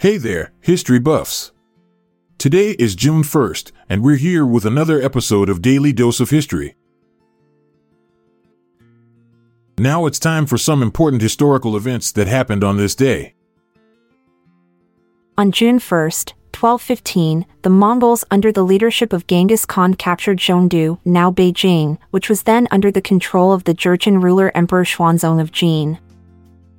[0.00, 1.52] Hey there, history buffs.
[2.36, 6.76] Today is June 1st, and we're here with another episode of Daily Dose of History.
[9.78, 13.34] Now it's time for some important historical events that happened on this day.
[15.36, 21.30] On June 1st, 1215, the Mongols under the leadership of Genghis Khan captured Zhongdu, now
[21.30, 25.98] Beijing, which was then under the control of the Jurchen ruler Emperor Xuanzong of Jin.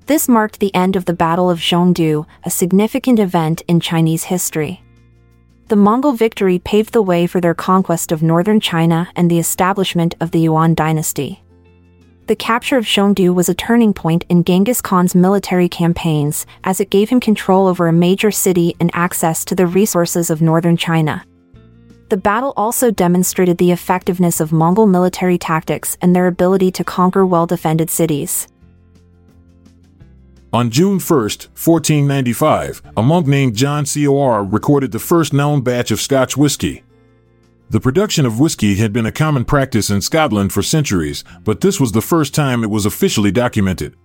[0.09, 4.81] This marked the end of the Battle of Zhongdu, a significant event in Chinese history.
[5.67, 10.15] The Mongol victory paved the way for their conquest of northern China and the establishment
[10.19, 11.43] of the Yuan dynasty.
[12.25, 16.89] The capture of Zhongdu was a turning point in Genghis Khan's military campaigns, as it
[16.89, 21.23] gave him control over a major city and access to the resources of northern China.
[22.09, 27.27] The battle also demonstrated the effectiveness of Mongol military tactics and their ability to conquer
[27.27, 28.47] well defended cities.
[30.51, 36.01] On June 1, 1495, a monk named John Cor recorded the first known batch of
[36.01, 36.81] Scotch whiskey.
[37.69, 41.79] The production of whiskey had been a common practice in Scotland for centuries, but this
[41.79, 43.95] was the first time it was officially documented.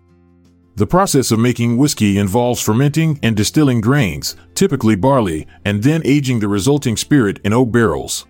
[0.77, 6.41] The process of making whiskey involves fermenting and distilling grains, typically barley, and then aging
[6.41, 8.27] the resulting spirit in oak barrels.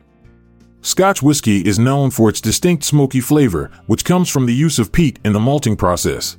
[0.83, 4.92] Scotch whiskey is known for its distinct smoky flavor, which comes from the use of
[4.92, 6.37] peat in the malting process.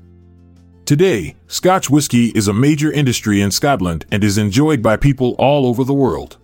[0.86, 5.66] Today, Scotch whisky is a major industry in Scotland and is enjoyed by people all
[5.66, 6.38] over the world.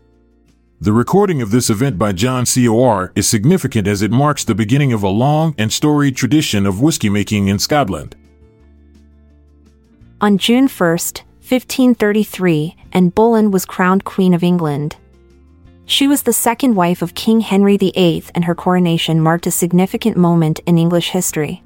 [0.80, 4.94] The recording of this event by John Cor is significant as it marks the beginning
[4.94, 8.16] of a long and storied tradition of whisky making in Scotland.
[10.22, 14.96] On June 1, 1533, Anne Boleyn was crowned Queen of England.
[15.86, 20.18] She was the second wife of King Henry VIII, and her coronation marked a significant
[20.18, 21.62] moment in English history.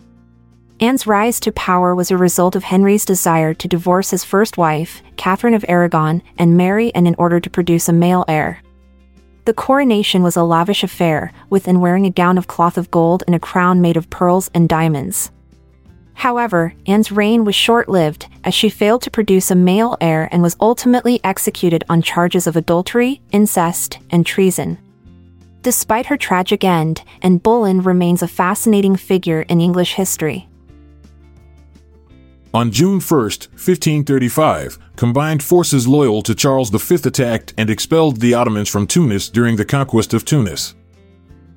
[0.85, 5.01] Anne's rise to power was a result of Henry's desire to divorce his first wife,
[5.17, 8.61] Catherine of Aragon, and marry Anne in order to produce a male heir.
[9.45, 13.23] The coronation was a lavish affair, with Anne wearing a gown of cloth of gold
[13.25, 15.31] and a crown made of pearls and diamonds.
[16.13, 20.43] However, Anne's reign was short lived, as she failed to produce a male heir and
[20.43, 24.77] was ultimately executed on charges of adultery, incest, and treason.
[25.63, 30.47] Despite her tragic end, Anne Boleyn remains a fascinating figure in English history.
[32.55, 38.69] On June 1, 1535, combined forces loyal to Charles V attacked and expelled the Ottomans
[38.69, 40.73] from Tunis during the conquest of Tunis.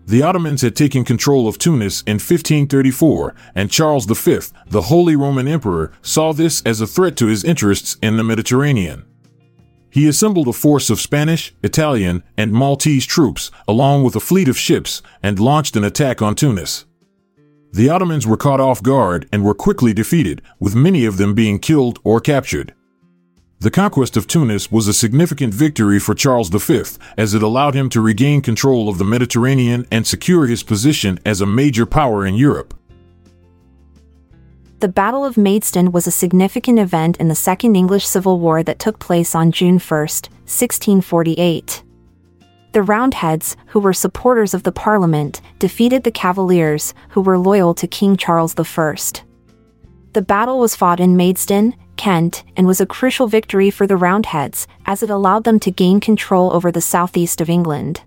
[0.06, 5.46] The Ottomans had taken control of Tunis in 1534, and Charles V, the Holy Roman
[5.46, 9.04] Emperor, saw this as a threat to his interests in the Mediterranean.
[9.90, 14.58] He assembled a force of Spanish, Italian, and Maltese troops, along with a fleet of
[14.58, 16.86] ships, and launched an attack on Tunis.
[17.72, 21.58] The Ottomans were caught off guard and were quickly defeated, with many of them being
[21.58, 22.74] killed or captured.
[23.60, 26.82] The conquest of Tunis was a significant victory for Charles V,
[27.16, 31.40] as it allowed him to regain control of the Mediterranean and secure his position as
[31.40, 32.74] a major power in Europe.
[34.80, 38.78] The Battle of Maidstone was a significant event in the Second English Civil War that
[38.78, 41.82] took place on June 1, 1648
[42.72, 47.86] the Roundheads, who were supporters of the Parliament, defeated the Cavaliers, who were loyal to
[47.86, 48.96] King Charles I.
[50.12, 54.66] The battle was fought in Maidstone, Kent, and was a crucial victory for the Roundheads,
[54.86, 58.02] as it allowed them to gain control over the southeast of England.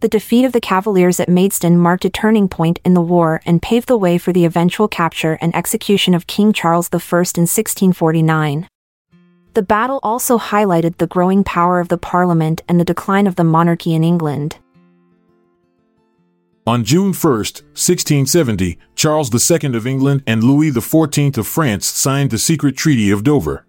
[0.00, 3.60] The defeat of the Cavaliers at Maidstone marked a turning point in the war and
[3.60, 8.68] paved the way for the eventual capture and execution of King Charles I in 1649.
[9.54, 13.42] The battle also highlighted the growing power of the Parliament and the decline of the
[13.42, 14.58] monarchy in England.
[16.68, 22.36] On June 1, 1670, Charles II of England and Louis XIV of France signed the
[22.36, 23.64] secret Treaty of Dover.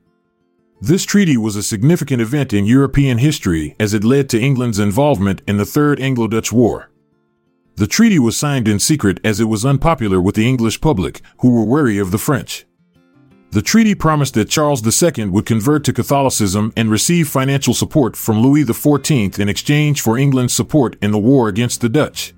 [0.81, 5.41] This treaty was a significant event in European history as it led to England's involvement
[5.47, 6.91] in the Third Anglo Dutch War.
[7.77, 11.51] The treaty was signed in secret as it was unpopular with the English public, who
[11.51, 12.65] were wary of the French.
[13.51, 18.41] The treaty promised that Charles II would convert to Catholicism and receive financial support from
[18.41, 22.33] Louis XIV in exchange for England's support in the war against the Dutch.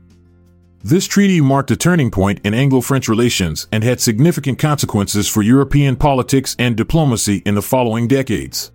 [0.84, 5.96] This treaty marked a turning point in Anglo-French relations and had significant consequences for European
[5.96, 8.72] politics and diplomacy in the following decades.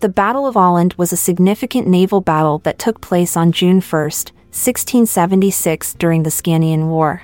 [0.00, 4.00] The Battle of Öland was a significant naval battle that took place on June 1,
[4.00, 7.22] 1676 during the Scanian War.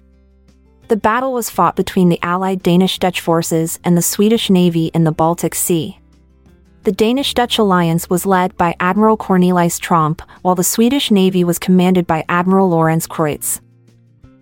[0.89, 5.13] The battle was fought between the allied Danish-Dutch forces and the Swedish Navy in the
[5.13, 5.99] Baltic Sea.
[6.85, 12.07] The Danish-Dutch alliance was led by Admiral Cornelis Tromp, while the Swedish Navy was commanded
[12.07, 13.63] by Admiral Lorentz Kreutz.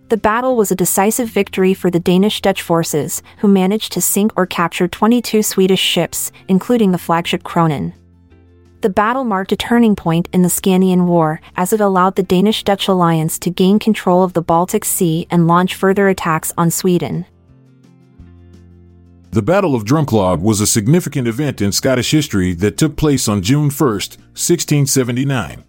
[0.09, 4.45] The battle was a decisive victory for the Danish-Dutch forces, who managed to sink or
[4.45, 7.93] capture 22 Swedish ships, including the flagship Kronen.
[8.81, 12.89] The battle marked a turning point in the Scanian War, as it allowed the Danish-Dutch
[12.89, 17.25] alliance to gain control of the Baltic Sea and launch further attacks on Sweden.
[19.33, 23.41] The Battle of Drumclog was a significant event in Scottish history that took place on
[23.41, 25.63] June 1, 1679.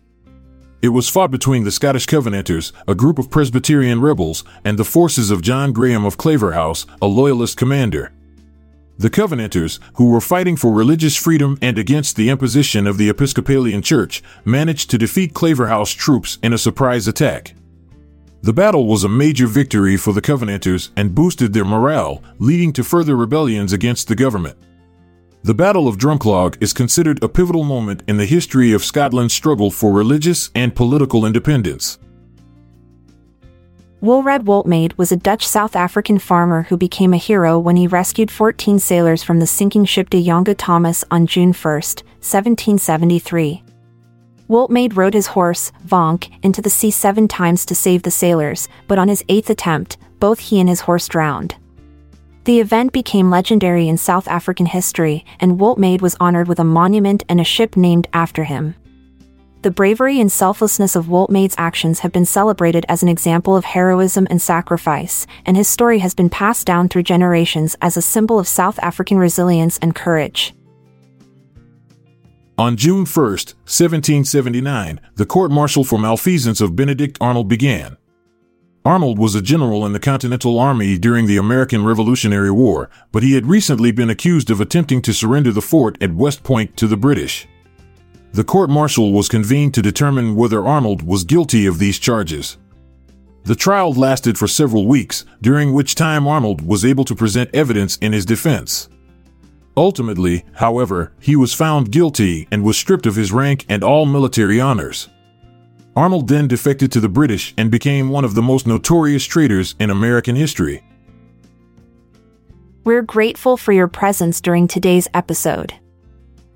[0.82, 5.30] It was fought between the Scottish Covenanters, a group of Presbyterian rebels, and the forces
[5.30, 8.12] of John Graham of Claverhouse, a loyalist commander.
[8.98, 13.80] The Covenanters, who were fighting for religious freedom and against the imposition of the Episcopalian
[13.80, 17.54] Church, managed to defeat Claverhouse troops in a surprise attack.
[18.44, 22.84] The battle was a major victory for the Covenanters and boosted their morale, leading to
[22.84, 24.58] further rebellions against the government.
[25.44, 29.70] The Battle of Drumclog is considered a pivotal moment in the history of Scotland's struggle
[29.70, 31.98] for religious and political independence.
[34.02, 38.30] Wolraad Woltemade was a Dutch South African farmer who became a hero when he rescued
[38.30, 43.63] 14 sailors from the sinking ship De Jonge Thomas on June 1, 1773.
[44.48, 48.98] Woltemade rode his horse, Vonk, into the sea seven times to save the sailors, but
[48.98, 51.54] on his eighth attempt, both he and his horse drowned.
[52.44, 57.22] The event became legendary in South African history, and Woltemade was honored with a monument
[57.26, 58.74] and a ship named after him.
[59.62, 64.26] The bravery and selflessness of Woltemade's actions have been celebrated as an example of heroism
[64.28, 68.46] and sacrifice, and his story has been passed down through generations as a symbol of
[68.46, 70.52] South African resilience and courage.
[72.56, 77.96] On June 1, 1779, the court martial for malfeasance of Benedict Arnold began.
[78.84, 83.32] Arnold was a general in the Continental Army during the American Revolutionary War, but he
[83.32, 86.96] had recently been accused of attempting to surrender the fort at West Point to the
[86.96, 87.48] British.
[88.34, 92.56] The court martial was convened to determine whether Arnold was guilty of these charges.
[93.42, 97.96] The trial lasted for several weeks, during which time Arnold was able to present evidence
[97.96, 98.88] in his defense.
[99.76, 104.60] Ultimately, however, he was found guilty and was stripped of his rank and all military
[104.60, 105.08] honors.
[105.96, 109.90] Arnold then defected to the British and became one of the most notorious traitors in
[109.90, 110.84] American history.
[112.84, 115.74] We're grateful for your presence during today's episode.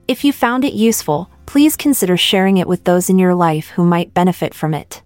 [0.07, 3.85] If you found it useful, please consider sharing it with those in your life who
[3.85, 5.03] might benefit from it.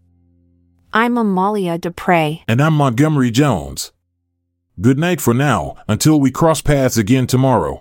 [0.93, 2.43] I'm Amalia Dupre.
[2.47, 3.93] And I'm Montgomery Jones.
[4.81, 7.81] Good night for now, until we cross paths again tomorrow.